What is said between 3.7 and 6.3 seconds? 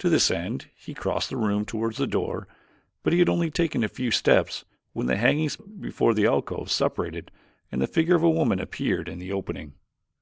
only a few steps when the hangings before the